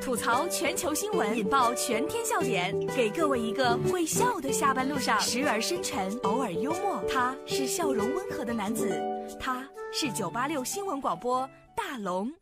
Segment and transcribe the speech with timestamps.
[0.00, 7.02] 吐槽全球新闻，引爆全天笑点，给各位一个会笑的下班路上，时而深沉，偶尔幽默。
[7.06, 8.98] 他是笑容温和的男子，
[9.38, 12.32] 他是九八六新闻广播大龙。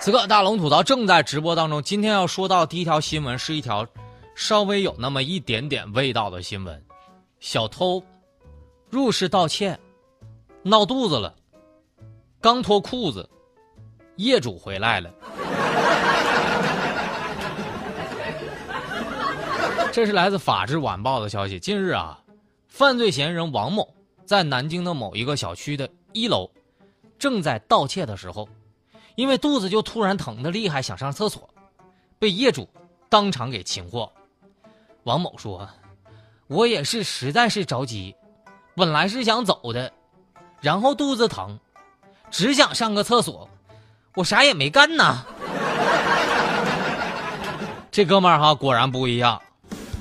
[0.00, 1.82] 此刻大龙吐槽正在直播当中。
[1.82, 3.86] 今天要说到第一条新闻是一条
[4.34, 6.84] 稍微有那么一点点味道的新闻：
[7.40, 8.02] 小偷
[8.90, 9.78] 入室盗窃，
[10.62, 11.34] 闹肚子了，
[12.42, 13.26] 刚脱裤子。
[14.16, 15.10] 业主回来了，
[19.92, 21.58] 这是来自《法制晚报》的消息。
[21.58, 22.22] 近日啊，
[22.68, 23.92] 犯罪嫌疑人王某
[24.24, 26.48] 在南京的某一个小区的一楼，
[27.18, 28.48] 正在盗窃的时候，
[29.16, 31.48] 因为肚子就突然疼的厉害，想上厕所，
[32.18, 32.68] 被业主
[33.08, 34.10] 当场给擒获。
[35.02, 35.68] 王某说
[36.46, 38.14] ：“我也是实在是着急，
[38.76, 39.92] 本来是想走的，
[40.60, 41.58] 然后肚子疼，
[42.30, 43.48] 只想上个厕所。”
[44.16, 45.24] 我啥也没干呢，
[47.90, 49.42] 这哥们儿哈果然不一样。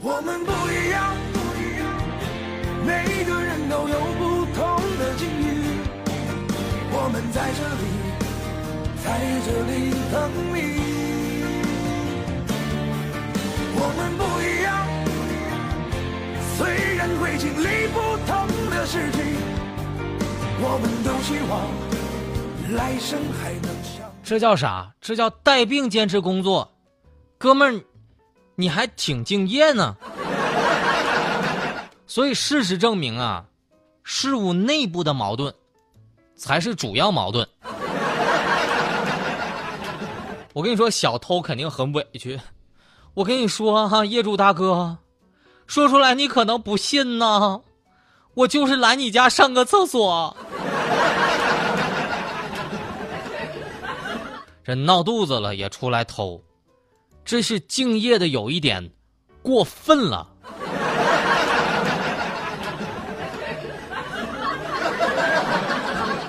[0.00, 1.90] 我们不一样，不一样，
[2.86, 5.82] 每个人都有不同的境遇。
[6.92, 7.84] 我们在这里，
[9.02, 10.56] 在这里等你。
[13.74, 14.86] 我们不一样，
[16.56, 19.18] 虽然会经历不同的事情，
[20.60, 21.66] 我们都希望
[24.24, 24.92] 这叫啥？
[25.00, 26.68] 这叫带病坚持工作，
[27.38, 27.84] 哥们儿，
[28.56, 29.96] 你还挺敬业呢。
[32.06, 33.44] 所以事实证明啊，
[34.02, 35.54] 事物内部的矛盾
[36.34, 37.46] 才是主要矛盾。
[40.52, 42.40] 我跟你说，小偷肯定很委屈。
[43.14, 44.98] 我跟你说哈，业主大哥，
[45.66, 47.60] 说出来你可能不信呐，
[48.34, 50.36] 我就是来你家上个厕所。
[54.66, 56.42] 这闹肚子了也出来偷，
[57.24, 58.90] 这是敬业的有一点
[59.40, 60.28] 过分了。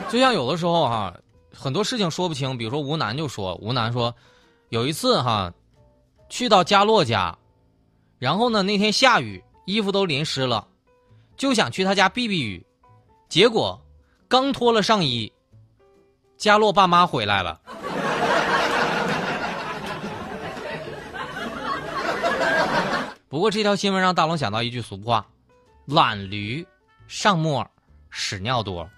[0.08, 1.18] 就像有的时候哈，
[1.52, 4.14] 很多事情说不清，比如说吴楠就说，吴楠说，
[4.70, 5.52] 有一次哈，
[6.30, 7.36] 去到佳洛家，
[8.20, 10.68] 然后呢那天下雨，衣服都淋湿了，
[11.38, 12.64] 就想去他家避避雨，
[13.30, 13.82] 结果
[14.28, 15.34] 刚脱了上衣，
[16.38, 17.60] 佳洛爸妈回来了。
[23.30, 25.28] 不过这条新闻让大龙想到一句俗话
[25.86, 26.66] ：“懒驴
[27.08, 27.70] 上磨，
[28.10, 28.90] 屎尿多。”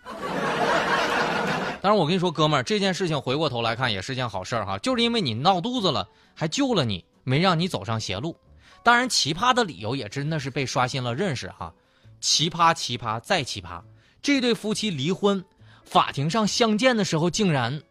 [1.81, 8.35] 当然，我跟你说，哥们儿，这件事情回过头来看也是件好事儿哈，就是因为你闹肚子了，还救了你，没让你走上邪路。
[8.83, 11.73] 当然，奇葩的理由也真的是被刷新了认识哈。
[12.21, 13.81] 奇葩，奇葩再奇葩，
[14.21, 15.43] 这对夫妻离婚，
[15.83, 17.81] 法庭上相见的时候竟然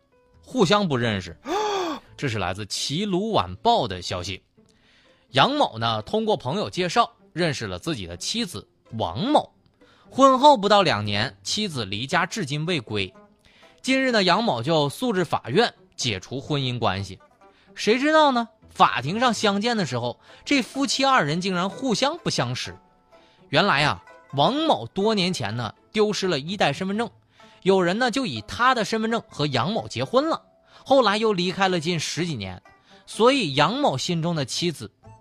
[0.41, 1.37] 互相不认识。
[2.17, 4.41] 这是来自《齐鲁晚报》的消息。
[5.33, 9.53] 杨某呢，通过朋友介绍认识了自己的妻子王某。
[10.11, 13.13] 婚后不到两年，妻子离家至今未归。
[13.83, 17.19] 近日呢，杨某就诉至法院解除婚姻关系。
[17.75, 18.49] 谁知道呢？
[18.71, 22.75] 法庭上相见的时候，这夫妻二人竟然互相不相识。
[23.51, 24.03] 原来啊，
[24.33, 27.11] 王某多年前呢丢失了一代身份证，
[27.63, 30.43] 有人呢就以他的身份证和杨某结婚了。
[30.87, 32.63] 后来又离开了近十几年，
[33.05, 34.91] 所以杨某心中的妻子。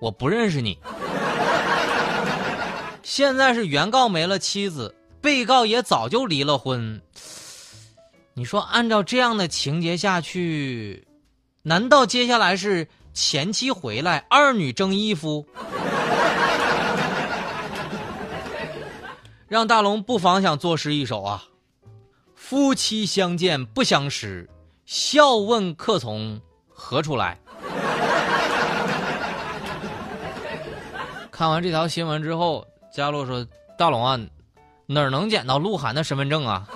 [0.00, 0.78] 我不认识你。
[3.02, 7.00] 现在是原告没了妻子，被告也早就离了婚。
[8.34, 11.06] 你说按照这样的情节下去，
[11.62, 15.44] 难道接下来是前妻回来，二女争一夫？
[19.48, 21.44] 让大龙不妨想作诗一首啊：
[22.36, 24.48] 夫妻相见不相识，
[24.86, 27.38] 笑问客从何处来。
[31.40, 33.46] 看完这条新闻之后，佳洛说
[33.78, 34.20] ：“大龙啊，
[34.84, 36.68] 哪儿能捡到鹿晗的身份证啊？”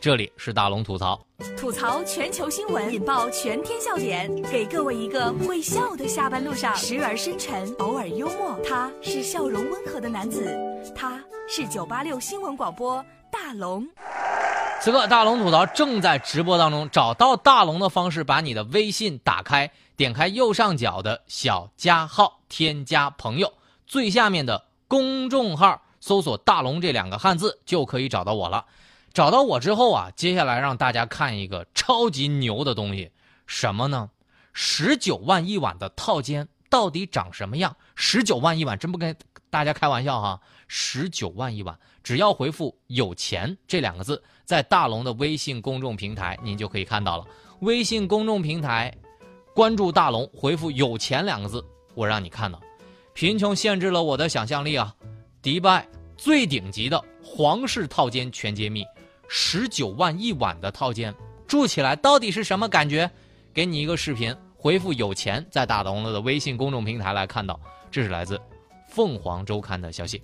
[0.00, 1.20] 这里是大龙吐槽，
[1.54, 8.58] 吐槽全球新闻，引爆全天笑点，给各位一个会笑的下班路上，时而深沉，偶尔幽默。
[8.66, 10.50] 他是笑容温和的男子，
[10.96, 13.86] 他是九八六新闻广播大龙。
[14.80, 23.52] 此刻大龙吐槽正在直播当中，找到大龙的方式，把你的微信打开，点开右上角的小加号，添加朋友，
[23.86, 28.64] 最下面的公众号搜索“大龙”这两个汉字就可以找到我了。
[29.12, 33.12] 找到我之后啊，接下来让大家看一个超级牛的东西，
[33.46, 34.08] 什么呢？
[34.54, 37.76] 十九万一晚的套间到底长什么样？
[37.94, 39.14] 十九万一晚，真不跟
[39.50, 40.40] 大家开玩笑哈！
[40.66, 44.22] 十九万一晚，只要回复“有钱”这两个字。
[44.46, 47.26] 在大龙的微信公众平台，您就可以看到了。
[47.60, 48.92] 微信公众平台，
[49.54, 51.64] 关注大龙，回复“有钱”两个字，
[51.94, 52.60] 我让你看到。
[53.12, 54.94] 贫穷限制了我的想象力啊！
[55.42, 55.86] 迪拜
[56.16, 58.84] 最顶级的皇室套间全揭秘，
[59.28, 61.14] 十九万一晚的套间，
[61.46, 63.10] 住起来到底是什么感觉？
[63.52, 67.58] 给你一个视频，回复“有钱”在大龙的微信公众平台来看到。
[67.90, 68.40] 这是来自
[68.88, 70.22] 凤凰周刊的消息。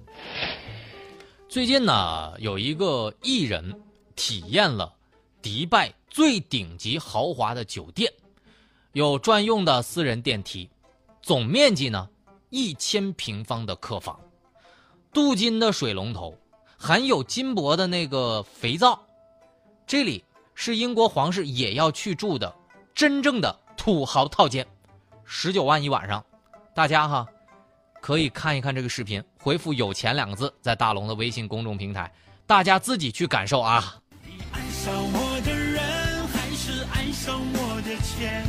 [1.49, 3.81] 最近呢，有一个艺人。
[4.19, 4.90] 体验了
[5.43, 8.11] 迪拜最顶级豪华的酒店，
[8.96, 10.70] 有专用的私人电梯，
[11.20, 12.08] 总面积呢
[12.48, 14.19] 一千平方的客房，
[15.12, 16.34] 镀金的水龙头，
[16.78, 18.98] 含有金箔的那个肥皂，
[19.87, 22.50] 这里是英国皇室也要去住的
[22.94, 24.66] 真正的土豪套间，
[25.26, 26.25] 十九万一晚上，
[26.75, 27.26] 大家哈
[28.00, 32.10] 可以看一看这个视频，回复“有钱”两个字，在大龙的微信公众平台，
[32.46, 33.98] 大家自己去感受啊。
[34.25, 38.43] 你爱上我的人还是爱上我的钱？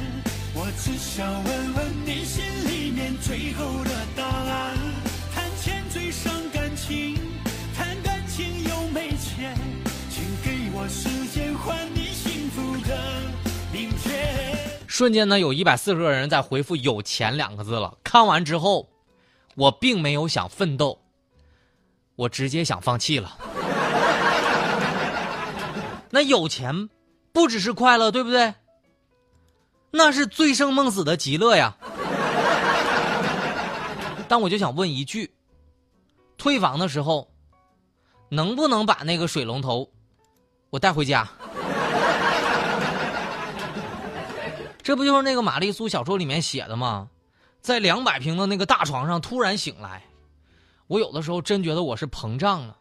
[0.59, 4.75] 我只想问问你心里面最后的答案
[5.31, 7.15] 谈钱最伤感情
[7.75, 9.56] 谈感情又没钱
[10.09, 12.98] 请给我时间换你幸福的
[13.71, 14.80] 明天。
[14.88, 17.95] 瞬间呢有一百四十个人在回复有钱两个字了。
[18.04, 18.89] 看完之后
[19.54, 21.00] 我并没有想奋斗。
[22.15, 23.38] 我直接想放弃了。
[26.09, 26.89] 那有钱，
[27.31, 28.56] 不只是快乐，对不对？
[29.92, 31.75] 那是醉生梦死的极乐呀。
[34.28, 35.31] 但我就想问一句：
[36.38, 37.30] 退房的时候，
[38.30, 39.89] 能不能把那个水龙头
[40.69, 41.28] 我带回家？
[44.84, 47.10] 这不就是那个玛丽苏小说里面写的吗？
[47.60, 50.01] 在两百平的那个大床上突然醒来，
[50.88, 52.78] 我有的时候真觉得我是膨胀了。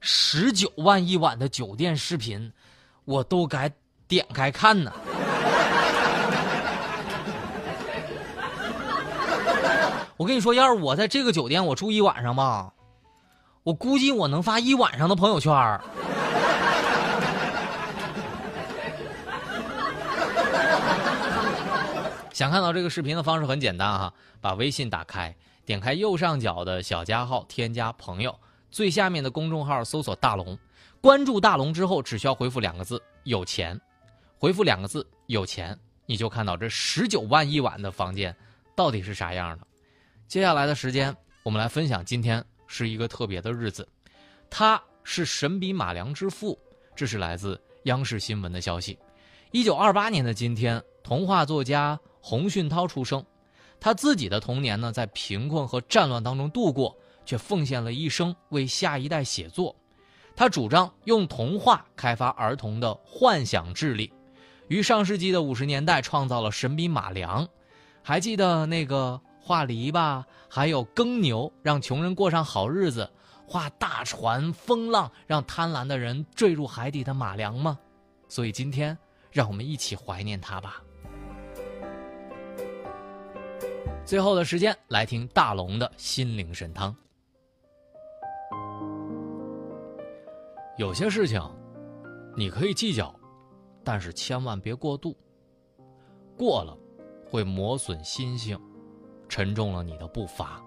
[0.00, 2.52] 十九万一晚的酒店视频，
[3.04, 3.70] 我都该
[4.06, 4.92] 点开看呢。
[10.16, 12.72] 我跟你说，要是我在这个酒店我住一晚上吧，
[13.62, 15.52] 我估计我能发一晚上的朋友圈。
[22.32, 25.34] 想看到这个视频的方式很简单哈，把微信打开，
[25.64, 28.34] 点开右上角的小加号，添加朋友。
[28.70, 30.58] 最下面的公众号搜索“大龙”，
[31.00, 33.78] 关注大龙之后，只需要回复两个字“有钱”，
[34.38, 38.34] 回复两个字“有钱”，你就看到这十九万一晚的房间
[38.74, 39.66] 到底是啥样的。
[40.28, 43.86] 接下来的时间，我们来分享今天是一个特别的日子，
[44.50, 46.58] 他是神笔马良之父，
[46.94, 48.98] 这是来自央视新闻的消息。
[49.52, 53.24] 一九二八年的今天，童话作家洪训涛出生，
[53.78, 56.96] 他自己的童年呢，在贫困和战乱当中度过。
[57.24, 59.74] 却奉献了一生为下一代写作，
[60.36, 64.12] 他主张用童话开发儿童的幻想智力，
[64.68, 67.44] 于上世纪的五十年代创造了神笔马良。
[68.00, 73.08] 还记得那个画篱笆，还有耕牛，让穷人过上好日子；
[73.46, 77.78] 画大船风浪，让贪婪的人坠入海底的马良吗？
[78.26, 78.98] 所以今天，
[79.30, 80.82] 让我们一起怀念他吧。
[84.04, 86.92] 最后的时间，来听大龙的心灵神汤。
[90.76, 91.40] 有些事情，
[92.36, 93.14] 你可以计较，
[93.84, 95.16] 但是千万别过度。
[96.36, 96.76] 过了，
[97.30, 98.60] 会磨损心性，
[99.28, 100.62] 沉重了你的步伐。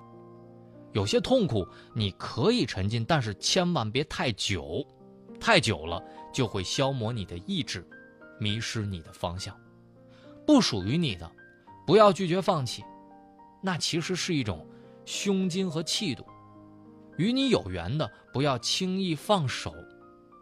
[0.93, 4.85] 有些痛苦你可以沉浸，但是千万别太久，
[5.39, 7.87] 太久了就会消磨你的意志，
[8.39, 9.55] 迷失你的方向。
[10.47, 11.31] 不属于你的，
[11.85, 12.83] 不要拒绝放弃，
[13.61, 14.65] 那其实是一种
[15.05, 16.25] 胸襟和气度。
[17.17, 19.73] 与你有缘的，不要轻易放手。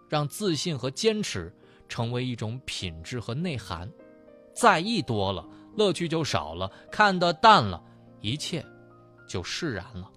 [0.10, 1.54] 让自信和坚持
[1.90, 3.92] 成为一种品质和内涵，
[4.54, 5.46] 在意多了，
[5.76, 7.84] 乐趣就少了；看得淡了，
[8.22, 8.66] 一切
[9.28, 10.10] 就释然了。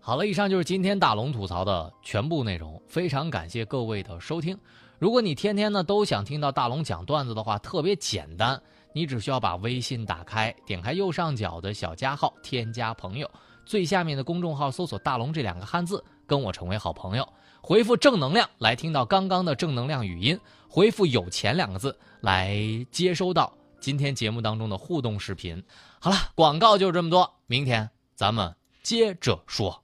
[0.00, 4.58] 好了，以上就是今天大龙吐槽的全部内容，非常感谢各位的收听。
[4.98, 8.60] 如果你天天呢都想听到大龙讲段子的话，特别简单，
[8.94, 13.30] 你只需要把微信打开，点开右上角的小加号，添加朋友，
[13.66, 17.28] 最下面的公众号搜索“大龙”这两个汉字，跟我成为好朋友。
[17.60, 22.56] 回复“正能量”来听到刚刚的正能量语音，回复“有钱”两个字来
[22.90, 25.62] 接收到今天节目当中的互动视频。
[26.00, 29.82] 好了，广告就这么多，明天咱们接着说。